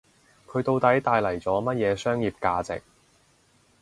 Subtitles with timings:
[0.47, 2.81] 佢到底帶嚟咗乜嘢商業價值